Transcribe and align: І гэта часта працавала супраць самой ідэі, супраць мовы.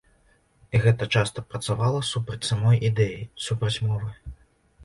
І 0.77 0.81
гэта 0.85 1.07
часта 1.19 1.43
працавала 1.51 1.99
супраць 2.13 2.41
самой 2.49 2.81
ідэі, 2.91 3.21
супраць 3.49 3.81
мовы. 3.91 4.09